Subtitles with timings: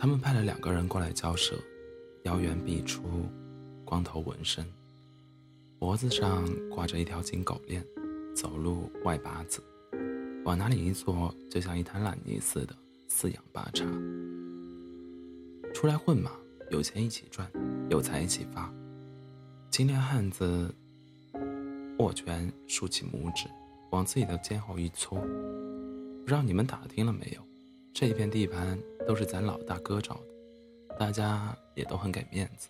[0.00, 1.54] 他们派了两个人过来交涉，
[2.22, 3.02] 腰圆臂粗，
[3.84, 4.64] 光头纹身，
[5.78, 7.84] 脖子上挂着一条金狗链，
[8.34, 9.62] 走路外八字，
[10.42, 12.74] 往哪里一坐就像一滩烂泥似的，
[13.08, 13.84] 四仰八叉。
[15.74, 16.30] 出来混嘛，
[16.70, 17.46] 有钱一起赚，
[17.90, 18.72] 有财一起发。
[19.70, 20.74] 青年汉子
[21.98, 23.46] 握拳竖起拇指，
[23.90, 25.20] 往自己的肩后一搓。
[25.20, 27.42] 不知道你们打听了没有？
[27.92, 28.78] 这一片地盘
[29.10, 32.68] 都是咱老大哥找的，大家也都很给面子，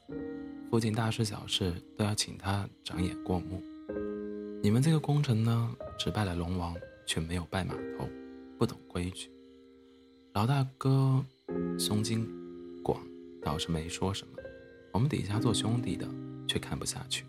[0.70, 3.62] 附近大事小事都要请他长眼过目。
[4.62, 8.08] 你们这个工程呢，只拜了龙王，却没有拜码头，
[8.58, 9.30] 不懂规矩。
[10.32, 11.22] 老大哥
[11.78, 12.26] 胸襟
[12.82, 12.98] 广，
[13.42, 14.32] 倒是没说什么，
[14.95, 16.09] 我们底下做兄弟的。
[16.48, 17.26] 却看不下去。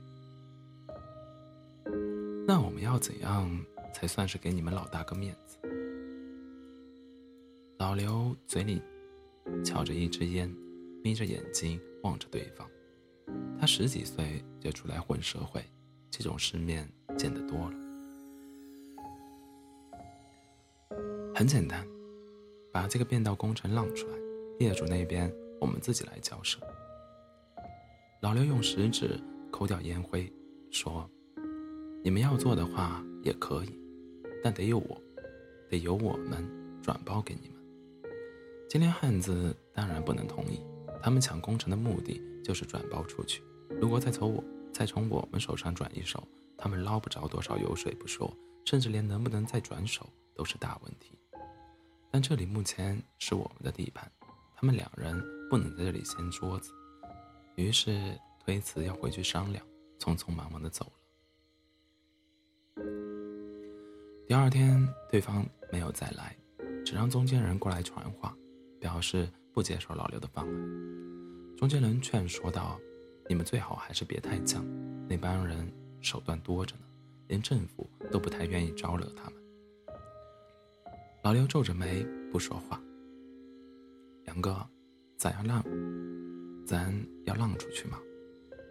[2.48, 3.52] 那我们要怎样
[3.94, 5.58] 才算是给你们老大哥面子？
[7.78, 8.82] 老刘嘴里
[9.64, 10.54] 翘着一支烟，
[11.04, 12.68] 眯着眼睛望着对方。
[13.60, 15.64] 他十几岁就出来混社会，
[16.10, 17.78] 这种世面见得多了。
[21.34, 21.88] 很简单，
[22.72, 24.14] 把这个变道工程让出来，
[24.60, 26.60] 业主那边我们自己来交涉。
[28.22, 29.20] 老刘用食指
[29.52, 30.32] 抠掉烟灰，
[30.70, 31.10] 说
[32.04, 33.80] ：“你们要做的话也可以，
[34.44, 35.02] 但得有我，
[35.70, 36.48] 得由我们
[36.82, 37.51] 转包给你们。”
[38.72, 40.64] 金莲汉子当然不能同意，
[41.04, 43.44] 他们抢工程的目的就是转包出去。
[43.82, 44.42] 如果再从我
[44.72, 46.26] 再从我们手上转一手，
[46.58, 48.34] 他们捞不着多少油水不说，
[48.64, 51.20] 甚至连能不能再转手都是大问题。
[52.10, 54.10] 但这里目前是我们的地盘，
[54.56, 56.72] 他们两人不能在这里掀桌子。
[57.58, 59.62] 于是推辞要回去商量，
[60.00, 60.94] 匆匆忙忙的走了。
[64.26, 66.34] 第二天，对方没有再来，
[66.86, 68.34] 只让中间人过来传话，
[68.82, 70.54] 表示不接受老刘的方案。
[71.56, 72.80] 中间人劝说道
[73.30, 74.64] ：“你们最好还是别太犟，
[75.08, 75.72] 那帮人
[76.02, 76.82] 手段多着呢，
[77.28, 79.34] 连政府都不太愿意招惹他们。”
[81.24, 82.82] 老刘皱着眉不说话。
[84.26, 84.68] 杨哥，
[85.16, 85.64] 咋样让？
[86.66, 86.92] 咱
[87.26, 88.00] 要让出去吗？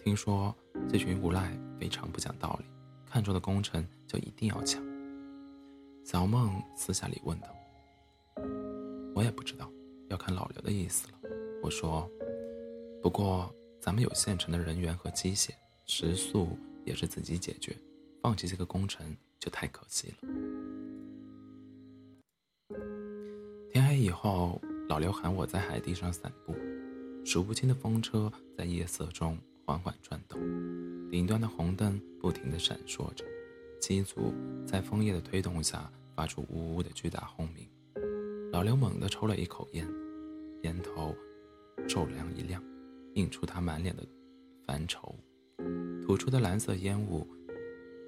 [0.03, 0.53] 听说
[0.88, 2.65] 这群无赖非常不讲道理，
[3.06, 4.82] 看中的工程就一定要抢。
[6.04, 7.49] 小梦私下里问道
[9.15, 9.70] ：“我也不知道，
[10.10, 11.15] 要看老刘的意思了。”
[11.65, 12.06] 我说
[13.03, 13.50] ：“不过
[13.81, 15.50] 咱们有现成的人员和机械，
[15.87, 17.75] 食宿也是自己解决，
[18.22, 20.16] 放弃这个工程就太可惜了。”
[23.72, 26.54] 天黑以后，老刘喊我在海地上散步。
[27.25, 30.41] 数不清的风车在夜色中缓缓转动，
[31.10, 33.25] 顶端的红灯不停地闪烁着，
[33.78, 34.34] 机组
[34.66, 37.69] 在枫叶的推动下发出呜呜的巨大轰鸣。
[38.53, 39.87] 老刘猛地抽了一口烟，
[40.62, 41.15] 烟头
[41.88, 42.61] 骤亮一亮，
[43.15, 44.05] 映出他满脸的
[44.66, 45.15] 烦愁，
[46.03, 47.25] 吐出的蓝色烟雾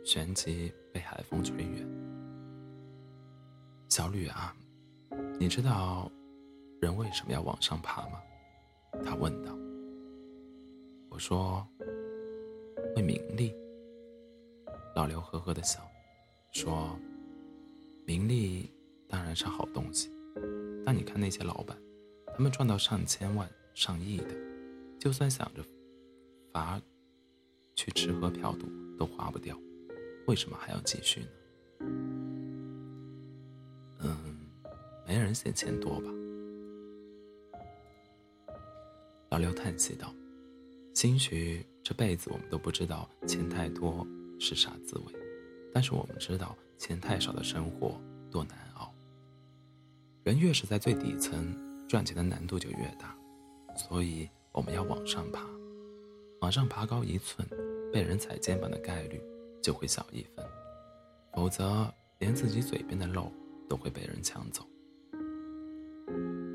[0.04, 1.88] 旋即被海风吹远。
[3.88, 4.52] 小吕啊，
[5.38, 6.10] 你知道
[6.80, 8.20] 人为什么要往上爬吗？
[9.04, 9.56] 他问道
[11.08, 11.64] ：“我说，
[12.96, 13.54] 为名利。”
[14.96, 15.80] 老刘呵呵的笑，
[16.50, 16.98] 说
[18.04, 18.68] ：“名利
[19.08, 20.10] 当然是好东西，
[20.84, 21.76] 但你看那些老板，
[22.26, 24.34] 他们赚到上千万、上亿的，
[24.98, 25.64] 就算想着
[26.52, 26.80] 罚
[27.74, 28.66] 去吃喝嫖赌
[28.98, 29.58] 都花不掉，
[30.26, 31.26] 为什么还要继续呢？”
[34.04, 34.38] 嗯，
[35.06, 36.10] 没人嫌钱多吧？
[39.30, 40.12] 老刘叹息道
[40.94, 44.06] ：“兴许这辈子我们都不知道钱太多
[44.38, 45.14] 是啥滋味，
[45.72, 47.98] 但是我们知道钱太少的生活
[48.30, 48.92] 多难熬。
[50.24, 51.54] 人越是在最底层，
[51.88, 53.16] 赚钱的难度就越大，
[53.76, 55.44] 所以我们要往上爬，
[56.40, 57.46] 往上爬高一寸，
[57.92, 59.20] 被人踩肩膀的概率
[59.62, 60.44] 就会小一分，
[61.32, 63.32] 否则连自己嘴边的肉
[63.68, 64.66] 都会被人抢走。”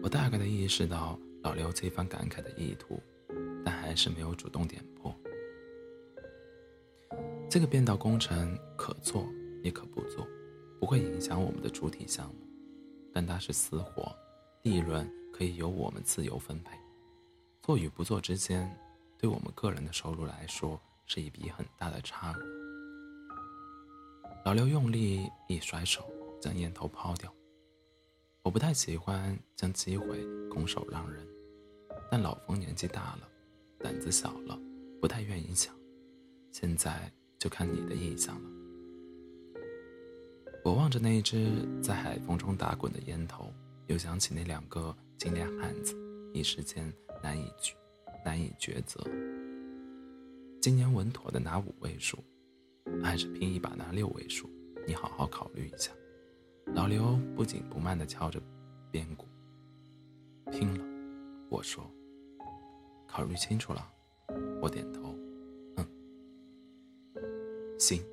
[0.03, 1.19] 我大概的意识到。
[1.43, 2.99] 老刘这番感慨的意图，
[3.63, 5.15] 但还是没有主动点破。
[7.49, 9.25] 这个变道工程可做
[9.63, 10.27] 也可不做，
[10.77, 12.46] 不会影响我们的主体项目，
[13.17, 14.15] 但它是私活，
[14.61, 16.77] 利润可以由我们自由分配。
[17.63, 18.71] 做与不做之间，
[19.17, 22.39] 对我们个人的收入来说是一笔很大的差额。
[24.45, 26.07] 老刘用力一甩手，
[26.39, 27.33] 将烟头抛掉。
[28.43, 31.27] 我不太喜欢将机会拱手让人，
[32.11, 33.27] 但老冯年纪大了，
[33.79, 34.55] 胆子小了，
[35.01, 35.75] 不太愿意抢。
[36.51, 38.56] 现在就看你的意向了。
[40.67, 43.53] 我望着那一只在海风中打滚的烟头，
[43.85, 45.95] 又想起那两个金莲汉子，
[46.33, 46.93] 一时间
[47.23, 47.49] 难以
[48.25, 49.01] 难以抉择。
[50.61, 52.17] 今年稳妥的拿五位数，
[53.01, 54.49] 还是拼一把拿六位数？
[54.85, 55.89] 你好好考虑一下。
[56.73, 58.37] 老刘不紧不慢地敲着
[58.91, 59.25] 边鼓。
[60.51, 60.83] 拼了，
[61.49, 61.89] 我说。
[63.07, 63.89] 考虑清楚了，
[64.61, 65.15] 我点头。
[65.77, 65.87] 嗯，
[67.79, 68.03] 行。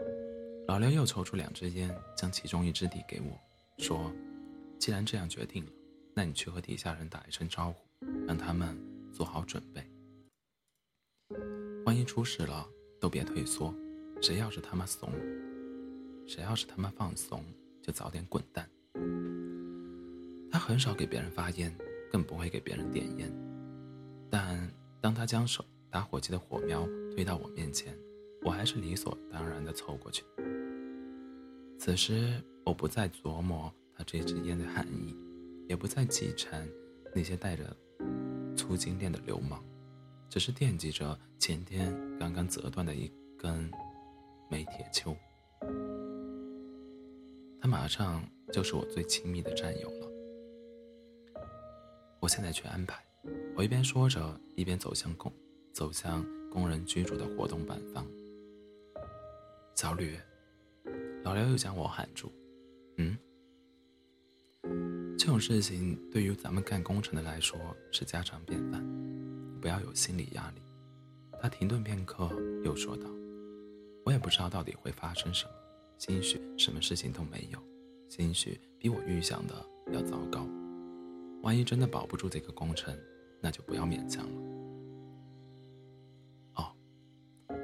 [0.66, 3.38] 老刘又抽出两支烟，将其中一支递给我，
[3.78, 4.10] 说
[4.80, 5.70] ：“既然这样决定了，
[6.14, 8.74] 那你去和底下人打一声招呼，让他们
[9.12, 9.86] 做好准备。”
[11.84, 12.66] 万一出事了，
[12.98, 13.74] 都别退缩。
[14.22, 15.12] 谁要是他妈怂，
[16.26, 17.44] 谁要是他妈放怂，
[17.82, 18.66] 就早点滚蛋。
[20.50, 21.76] 他很少给别人发烟，
[22.10, 23.30] 更不会给别人点烟。
[24.30, 24.66] 但
[25.02, 27.94] 当他将手打火机的火苗推到我面前，
[28.42, 30.24] 我还是理所当然地凑过去。
[31.84, 35.14] 此时，我不再琢磨他这支烟的含义，
[35.68, 36.66] 也不再记缠
[37.14, 37.76] 那些带着
[38.56, 39.62] 粗金链的流氓。
[40.30, 43.70] 只是惦记着前天刚刚折断的一根
[44.50, 45.14] 煤铁锹，
[47.60, 50.08] 他马上就是我最亲密的战友了。
[52.18, 53.04] 我现在去安排。
[53.54, 55.30] 我一边说着，一边走向工
[55.74, 58.06] 走向工人居住的活动板房。
[59.74, 60.18] 小吕，
[61.24, 62.30] 老刘又将我喊住。
[62.98, 63.18] 嗯，
[65.18, 67.58] 这种事情对于咱们干工程的来说
[67.90, 68.84] 是家常便饭。
[69.60, 70.60] 不要有心理压力。
[71.40, 72.30] 他停顿片刻，
[72.62, 73.08] 又说道
[74.04, 75.52] ：“我也不知道到底会发生什么，
[75.98, 77.58] 兴许什么事情都没有，
[78.08, 79.54] 兴许比我预想的
[79.92, 80.46] 要糟糕。
[81.42, 82.94] 万一真的保不住这个工程，
[83.40, 84.42] 那就不要勉强了。”
[86.56, 86.76] 哦，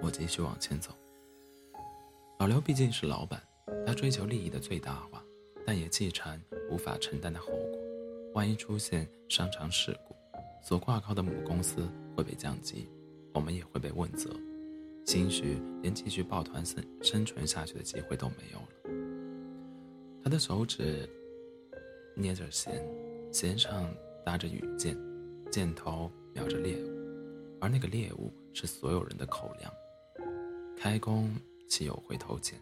[0.03, 0.95] 我继续往前走。
[2.39, 3.43] 老刘毕竟是老板，
[3.87, 5.25] 他追求利益的最大化，
[5.67, 6.41] 但也忌缠
[6.71, 7.79] 无法承担的后果。
[8.35, 10.15] 万一出现商场事故，
[10.63, 12.89] 所挂靠的母公司会被降级，
[13.35, 14.31] 我们也会被问责，
[15.05, 18.67] 兴许连继续抱团生生存下去的机会都没有了。
[20.23, 21.09] 他的手指
[22.15, 22.81] 捏着弦，
[23.33, 23.93] 弦上
[24.25, 24.97] 搭着羽箭，
[25.51, 26.89] 箭头瞄着猎物，
[27.61, 29.73] 而那个猎物是所有人的口粮。
[30.77, 31.35] 开弓
[31.69, 32.61] 岂有回头箭？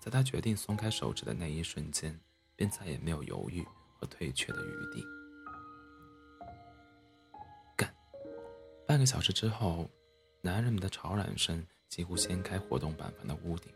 [0.00, 2.18] 在他决定松开手指的那一瞬间，
[2.56, 3.64] 便再也没有犹豫
[3.94, 5.04] 和退却的余地。
[7.76, 7.92] 干
[8.86, 9.90] 半个小时之后，
[10.40, 13.72] 男人们的吵嚷声几乎掀开活动板房的屋顶。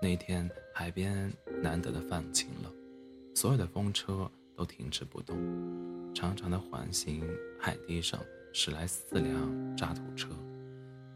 [0.00, 2.70] 那天海边难得的放晴了，
[3.34, 5.36] 所有的风车都停止不动。
[6.14, 7.28] 长长的环形
[7.60, 8.20] 海堤上
[8.52, 10.28] 驶来四辆渣土车，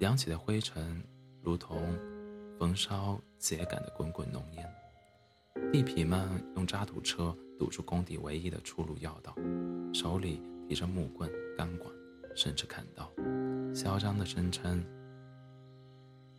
[0.00, 1.02] 扬起的灰尘
[1.40, 1.96] 如同
[2.62, 4.64] 焚烧秸秆的滚滚浓烟。
[5.72, 9.34] 地痞们用渣土车堵住工地唯一的出入要道，
[9.92, 11.28] 手里提着木棍、
[11.58, 11.92] 钢管。
[12.36, 13.12] 甚至砍刀，
[13.74, 14.82] 嚣张地声称：“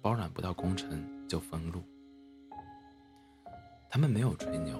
[0.01, 1.83] 包揽不到工程就封路。”
[3.91, 4.79] 他们没有吹牛，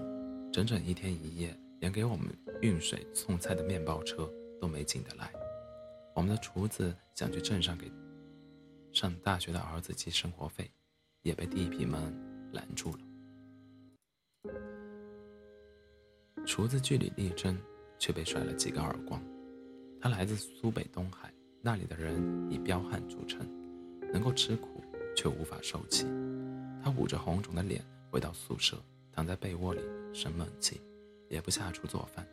[0.49, 4.27] 整整一天一夜，连给我们运水送菜的面包车
[4.61, 5.29] 都没进得来。
[6.15, 7.91] 我们的厨子想去镇上给
[8.93, 10.71] 上大学的儿子寄生活费，
[11.23, 11.99] 也被地痞们
[12.51, 12.99] 拦住了。
[16.45, 17.57] 厨子据理力争，
[17.97, 19.21] 却被甩了几个耳光。
[19.99, 23.47] 他来自苏北东海，那里的人以彪悍著称，
[24.11, 24.83] 能够吃苦
[25.15, 26.05] 却无法受气。
[26.83, 28.77] 他捂着红肿的脸回到宿舍，
[29.13, 29.79] 躺在被窝里
[30.13, 30.81] 生闷气，
[31.29, 32.27] 也不下厨做饭。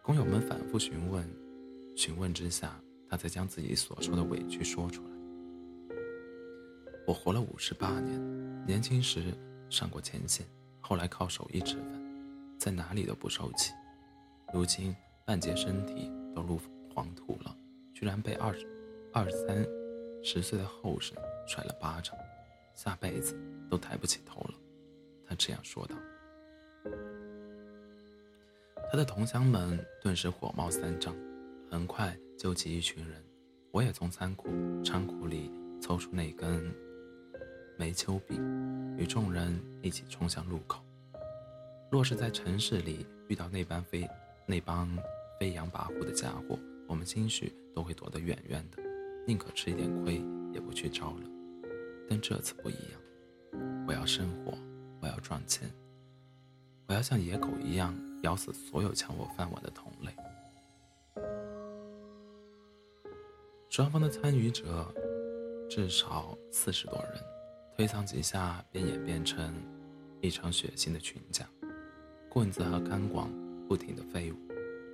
[0.00, 1.28] 工友们反复询问，
[1.96, 5.09] 询问之下，他才将自己所受的委屈说出来。
[7.10, 9.36] 我活了五十八年，年轻时
[9.68, 10.46] 上过前线，
[10.80, 12.00] 后来靠手艺吃饭，
[12.56, 13.72] 在哪里都不受气，
[14.54, 16.08] 如今半截身体。
[16.32, 16.60] 都入
[16.94, 17.56] 黄土了，
[17.92, 18.64] 居然被二十
[19.12, 19.66] 二三
[20.22, 22.14] 十岁的后生甩了巴掌，
[22.76, 23.36] 下辈子
[23.68, 24.54] 都抬不起头了。
[25.26, 25.96] 他这样说道。
[28.92, 31.12] 他的同乡们顿时火冒三丈，
[31.68, 33.20] 很快揪起一群人。
[33.72, 34.48] 我也从仓库
[34.84, 35.50] 仓库里
[35.82, 36.72] 抽出那根
[37.80, 38.38] 煤丘比，
[38.98, 40.82] 与众人一起冲向路口。
[41.90, 44.06] 若是在城市里遇到那帮飞
[44.44, 44.86] 那帮。
[45.40, 48.82] 飞扬跋扈的家伙，我们兴许都会躲得远远的，
[49.26, 50.22] 宁可吃一点亏，
[50.52, 51.26] 也不去招惹。
[52.10, 53.00] 但这次不一样，
[53.88, 54.52] 我要生活，
[55.00, 55.66] 我要赚钱，
[56.86, 60.14] 我要像野狗一样咬死所有抢我饭碗的同类。
[63.70, 64.94] 双方的参与者
[65.70, 67.24] 至少四十多人，
[67.76, 69.54] 推搡几下便演变成
[70.20, 71.48] 一场血腥的群架，
[72.28, 73.26] 棍子和钢管
[73.66, 74.36] 不停地飞舞。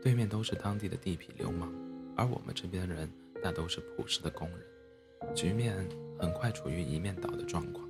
[0.02, 1.72] 对面都是当地的地痞流氓，
[2.16, 3.10] 而我们这边人
[3.42, 5.76] 大都是朴实的工人，局面
[6.20, 7.88] 很快处于一面倒的状况。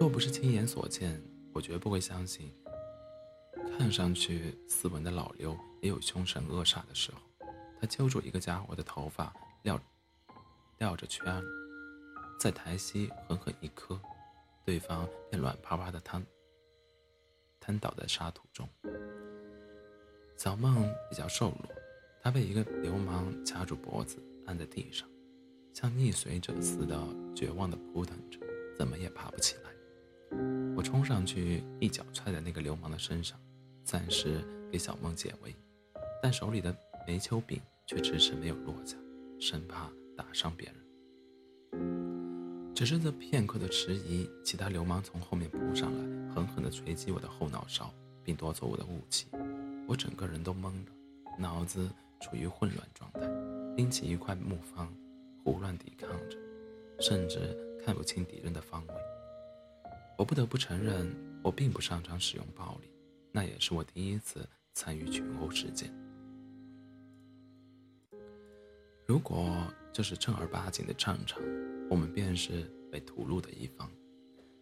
[0.00, 2.52] 若不是亲眼所见，我绝不会相信，
[3.78, 7.18] 看上去斯文的老刘也有凶神恶煞的时候。
[7.80, 9.32] 他揪住一个家伙的头发，
[9.62, 9.80] 撂
[10.78, 11.42] 撂着圈，
[12.38, 14.00] 在台膝狠狠一磕，
[14.64, 16.24] 对方便软趴趴的瘫
[17.60, 18.68] 瘫倒在沙土中。
[20.36, 21.68] 小梦比较瘦弱，
[22.20, 25.08] 她被一个流氓掐住脖子，按在地上，
[25.72, 26.98] 像溺水者似的
[27.34, 28.38] 绝望地扑腾着，
[28.76, 29.70] 怎么也爬不起来。
[30.76, 33.38] 我冲上去，一脚踹在那个流氓的身上，
[33.84, 35.54] 暂时给小梦解围，
[36.22, 37.60] 但手里的煤球柄。
[37.84, 38.96] 却迟迟没有落下，
[39.40, 40.81] 生怕打伤别人。
[42.74, 47.92] 只是这片刻的迟疑，其他流氓从后面扑上来，狠狠地锤击我的后脑勺，
[48.24, 49.26] 并夺走我的武器。
[49.86, 50.92] 我整个人都懵了，
[51.38, 51.88] 脑子
[52.20, 53.20] 处于混乱状态，
[53.76, 54.92] 拎起一块木方，
[55.44, 56.38] 胡乱抵抗着，
[56.98, 57.38] 甚至
[57.84, 58.94] 看不清敌人的方位。
[60.16, 62.90] 我不得不承认，我并不擅长使用暴力，
[63.30, 65.92] 那也是我第一次参与群殴事件。
[69.04, 71.42] 如果这是正儿八经的战场，
[71.90, 73.90] 我们便是被屠戮的一方。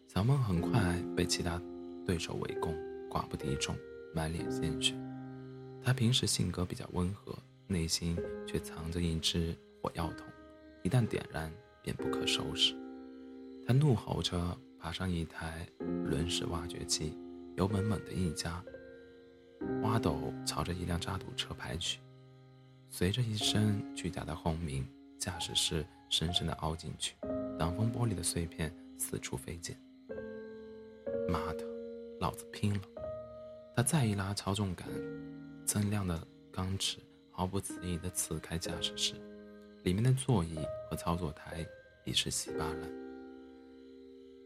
[0.08, 1.62] 小梦很快被其他
[2.04, 2.74] 对手围攻，
[3.08, 3.76] 寡不敌众，
[4.12, 4.92] 满脸鲜血。
[5.80, 10.26] 他平时性格比较温和，内心却藏着一只火药桶，
[10.82, 12.74] 一旦点燃便不可收拾。
[13.64, 17.16] 他怒吼着爬上一台轮式挖掘机，
[17.56, 18.60] 油门猛地一加，
[19.82, 22.00] 挖斗朝着一辆渣土车拍去。
[22.88, 24.84] 随着一声巨大的轰鸣，
[25.20, 27.14] 驾驶室深深地凹进去，
[27.58, 29.76] 挡风玻璃的碎片四处飞溅。
[31.28, 31.64] 妈的，
[32.18, 32.80] 老子拼了！
[33.76, 34.88] 他再一拉操纵杆，
[35.66, 36.96] 锃亮的钢齿
[37.30, 39.12] 毫不迟疑地刺开驾驶室，
[39.82, 40.58] 里面的座椅
[40.88, 41.66] 和操作台
[42.06, 42.90] 已是稀巴烂。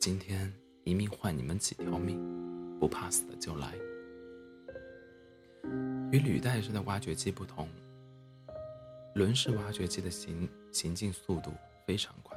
[0.00, 0.52] 今天
[0.82, 2.20] 一命换你们几条命，
[2.80, 3.74] 不怕死的就来。
[6.10, 7.68] 与履带式的挖掘机不同。
[9.14, 11.52] 轮式挖掘机的行行进速度
[11.86, 12.36] 非常快，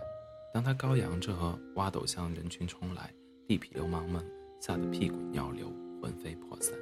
[0.54, 1.36] 当它高扬着
[1.74, 3.12] 挖斗向人群冲来，
[3.48, 4.24] 地痞流氓们
[4.62, 6.78] 吓得屁滚尿流，魂飞魄散。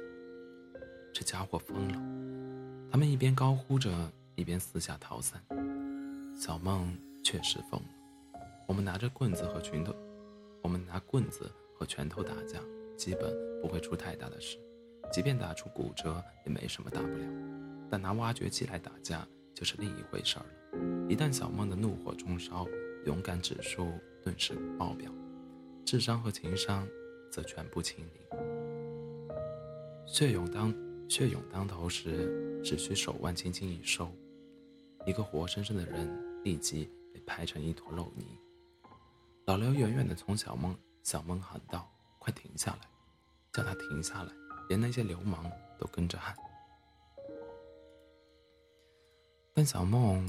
[1.14, 1.94] 这家伙疯了！
[2.92, 3.90] 他们一边高呼着，
[4.34, 5.42] 一边四下逃散。
[6.36, 7.88] 小梦确实疯了。
[8.68, 9.94] 我们拿着棍子和拳头，
[10.60, 12.60] 我们拿棍子和拳头打架，
[12.98, 14.58] 基本不会出太大的事，
[15.10, 17.24] 即便打出骨折也没什么大不了。
[17.90, 19.26] 但拿挖掘机来打架，
[19.56, 21.08] 就是另一回事儿了。
[21.08, 22.66] 一旦小梦的怒火中烧，
[23.06, 23.90] 勇敢指数
[24.22, 25.10] 顿时爆表，
[25.82, 26.86] 智商和情商
[27.32, 28.22] 则全部清零。
[30.06, 30.74] 血涌当
[31.08, 34.12] 血涌当头时，只需手腕轻轻一收，
[35.06, 36.06] 一个活生生的人
[36.44, 38.26] 立即被拍成一坨肉泥。
[39.46, 42.80] 老刘远远地从小梦小梦喊道：“快停下来！”
[43.54, 44.32] 叫他停下来，
[44.68, 46.36] 连那些流氓都跟着喊。
[49.56, 50.22] 但小梦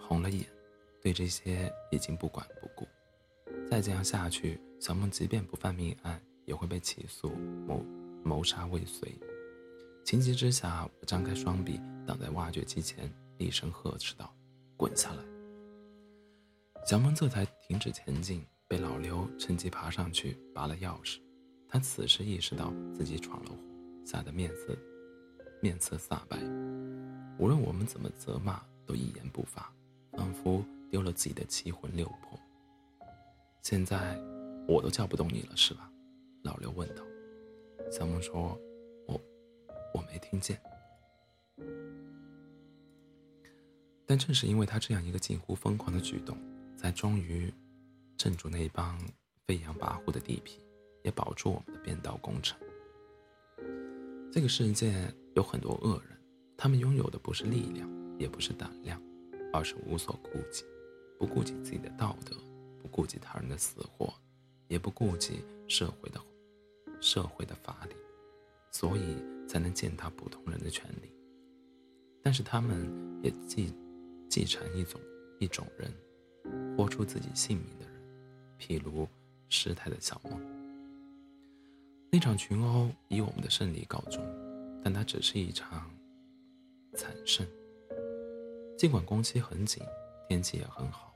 [0.00, 0.44] 红了眼，
[1.00, 2.84] 对这些已经不管不顾。
[3.70, 7.80] 再这样下去，小梦即便不犯命案，也会被起诉谋
[8.24, 9.08] 谋杀未遂。
[10.04, 14.34] 情急之下，我张开双臂挡在挖掘机前，厉声呵斥道
[14.76, 15.22] ：“滚下来！”
[16.84, 21.20] 小梦这才停止前进，被老刘趁机爬上去拔了钥匙。
[21.68, 23.56] 他此时意识到自己闯了祸，
[24.04, 24.76] 吓得面色
[25.60, 26.36] 面色煞白。
[27.38, 29.72] 无论我们怎么责骂，都一言不发，
[30.12, 32.38] 仿佛丢了自己的七魂六魄。
[33.62, 34.16] 现在
[34.68, 35.90] 我都叫不动你了，是吧？
[36.42, 37.02] 老刘问道。
[37.90, 38.58] 小梦说
[39.06, 39.20] ：“我
[39.94, 40.60] 我没听见。”
[44.06, 46.36] 但正是因为他这样一个近乎疯狂的举动，
[46.76, 47.52] 才终于
[48.16, 48.98] 镇住那帮
[49.46, 50.58] 飞扬跋扈的地痞，
[51.02, 52.58] 也保住我们的变道工程。
[54.30, 56.18] 这个世界有很多恶人。
[56.62, 57.90] 他们拥有的不是力量，
[58.20, 59.02] 也不是胆量，
[59.52, 60.62] 而是无所顾忌，
[61.18, 62.36] 不顾及自己的道德，
[62.80, 64.14] 不顾及他人的死活，
[64.68, 66.20] 也不顾及社会的
[67.00, 67.96] 社会的法理，
[68.70, 69.16] 所以
[69.48, 71.10] 才能践踏普通人的权利。
[72.22, 72.88] 但是他们
[73.24, 73.74] 也继
[74.30, 75.00] 继承一种
[75.40, 75.92] 一种人，
[76.76, 78.00] 豁出自己性命的人，
[78.60, 79.08] 譬如
[79.48, 80.40] 失态的小梦。
[82.12, 84.24] 那场群殴以我们的胜利告终，
[84.84, 85.90] 但它只是一场。
[86.94, 87.46] 惨胜。
[88.76, 89.82] 尽管工期很紧，
[90.28, 91.14] 天气也很好，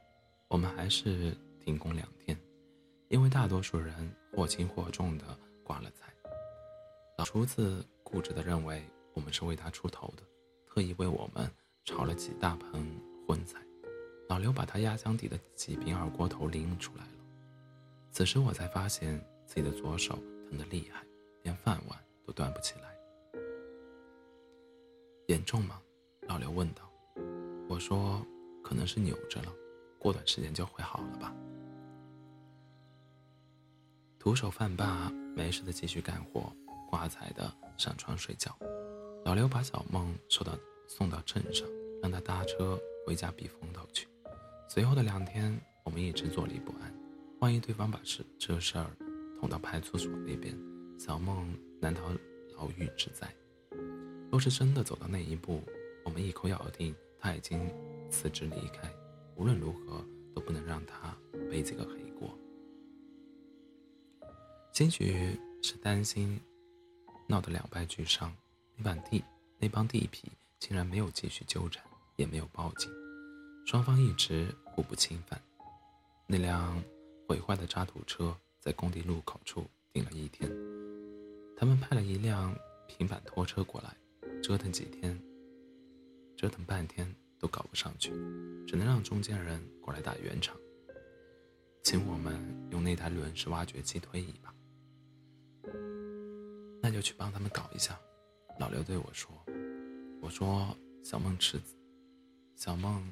[0.49, 2.38] 我们还是停工两天，
[3.09, 5.25] 因为大多数人或轻或重的
[5.64, 6.12] 挂了彩。
[7.18, 10.23] 老厨子固执地认为我们是为他出头的，
[10.66, 11.50] 特意为我们
[11.85, 13.59] 炒了几大盆荤菜。
[14.28, 17.11] 老刘把他压箱底的几瓶二锅头拎出来了。
[18.11, 20.18] 此时我才发现自己的左手
[20.49, 21.04] 疼得厉害，
[21.42, 22.96] 连饭碗都端不起来。
[25.26, 25.80] 严重吗？
[26.28, 26.83] 老刘问道。
[27.68, 28.25] 我说
[28.62, 29.52] ：“可能是扭着了，
[29.99, 31.35] 过段时间就会好了吧。”
[34.21, 36.52] 徒手饭罢，没事的继续干活，
[36.88, 38.56] 挂彩的上床睡觉。
[39.25, 40.56] 老刘把小梦送到
[40.87, 41.68] 送到镇上，
[42.00, 44.09] 让他搭车回家避风头去。
[44.68, 46.95] 随后的两天，我们一直坐立不安，
[47.40, 48.87] 万一对方把事这事儿
[49.40, 50.56] 捅到派出所那边，
[50.99, 52.09] 小梦难逃
[52.56, 53.28] 牢狱之灾。
[54.30, 55.62] 若是真的走到那一步，
[56.04, 57.73] 我们一口咬定他已经
[58.11, 58.92] 辞职离开，
[59.37, 60.04] 无论如何
[60.35, 61.16] 都不能让他
[61.50, 62.37] 背这个黑锅。
[64.73, 66.38] 兴许是担心
[67.26, 68.30] 闹得两败俱伤，
[68.76, 69.25] 那帮地
[69.59, 70.25] 那帮地痞
[70.59, 71.83] 竟然没有继续纠缠，
[72.16, 72.90] 也没有报警，
[73.64, 75.40] 双方一直互不侵犯。
[76.26, 76.83] 那辆
[77.26, 80.50] 毁坏的渣土车在工地路口处停了一天，
[81.56, 82.54] 他们派了一辆
[82.87, 83.97] 平板拖车过来。
[84.47, 85.21] 折腾几天，
[86.37, 88.12] 折腾半天都搞不上去，
[88.65, 90.57] 只能让中间人过来打圆场，
[91.83, 94.55] 请我们用那台轮式挖掘机推一把。
[96.81, 97.99] 那就去帮他们搞一下。
[98.61, 99.37] 老刘对我说
[100.23, 100.73] ：“我说
[101.03, 101.61] 小梦辞，
[102.55, 103.05] 小梦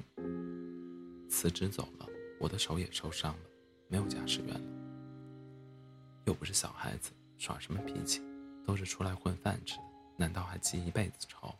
[1.29, 2.07] 辞职走了，
[2.39, 3.43] 我的手也受伤了，
[3.89, 4.67] 没有驾驶员了。
[6.27, 8.21] 又不是小孩子，耍什么脾气？
[8.65, 9.83] 都是出来混饭吃的。”
[10.17, 11.53] 难道还记一辈子仇？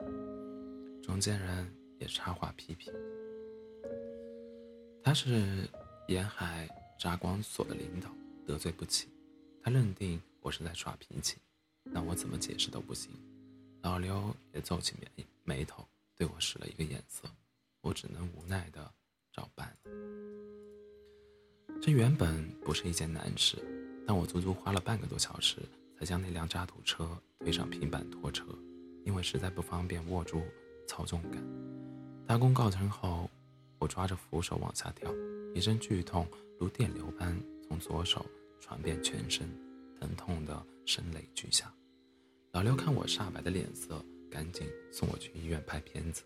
[1.03, 2.93] 中间人也插话批评
[5.03, 5.67] ：“他是
[6.07, 8.09] 沿海扎光所的领导，
[8.45, 9.09] 得罪不起。
[9.61, 11.37] 他认定我是在耍脾气，
[11.83, 13.11] 那我怎么解释都不行。”
[13.83, 17.29] 老刘也皱起眉眉头，对我使了一个眼色，
[17.81, 18.91] 我只能无奈的
[19.31, 19.77] 照办。
[21.81, 23.57] 这原本不是一件难事，
[24.07, 25.57] 但我足足花了半个多小时。
[26.05, 28.45] 将那辆渣土车推上平板拖车，
[29.03, 30.41] 因为实在不方便握住
[30.87, 31.43] 操纵杆。
[32.27, 33.29] 大功告成后，
[33.79, 35.11] 我抓着扶手往下跳，
[35.53, 36.27] 一阵剧痛
[36.59, 37.35] 如电流般
[37.67, 38.25] 从左手
[38.59, 39.49] 传遍全身，
[39.99, 41.73] 疼痛的声泪俱下。
[42.51, 46.23] 老刘看我煞白的脸色，赶紧送我去医院拍片子。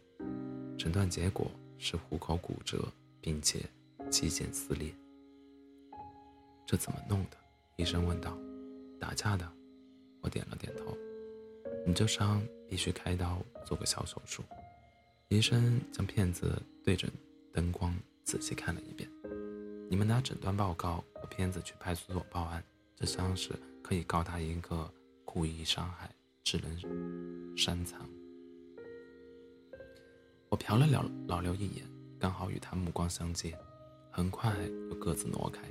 [0.77, 2.87] 诊断结果是虎口骨折，
[3.19, 3.59] 并且
[4.09, 4.93] 肌腱撕裂。
[6.65, 7.37] 这怎么弄的？
[7.77, 8.37] 医生问道。
[8.99, 9.49] 打架的。
[10.21, 10.97] 我点了点头。
[11.85, 14.43] 你这伤必须开刀做个小手术。
[15.29, 17.11] 医生将片子对准
[17.53, 19.09] 灯光仔细看了一遍。
[19.89, 22.63] 你们拿诊断报告和片子去派出所报案。
[22.95, 23.51] 这伤势
[23.81, 24.91] 可以告他一个
[25.23, 26.77] 故意伤害、致人
[27.57, 27.97] 伤残。
[30.49, 31.85] 我瞟了老老刘一眼，
[32.19, 33.57] 刚好与他目光相接，
[34.11, 34.53] 很快
[34.89, 35.61] 又各自挪开。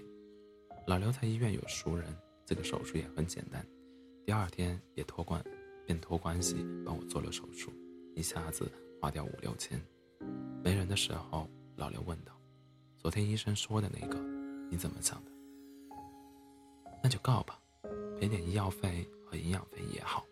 [0.87, 3.63] 老刘在医院有熟人，这个手术也很简单。
[4.29, 5.43] 第二天也托关，
[5.87, 7.73] 便托关系帮我做了手术，
[8.15, 9.81] 一下子花掉五六千。
[10.63, 12.39] 没人的时候，老刘问道
[12.99, 14.21] ：“昨天医生说的那个，
[14.71, 15.31] 你怎么想的？”
[17.03, 17.59] 那就告吧，
[18.21, 20.27] 赔点医药费和营养费也好。